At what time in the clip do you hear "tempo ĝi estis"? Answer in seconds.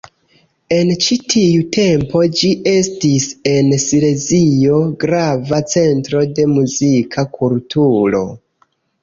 1.75-3.27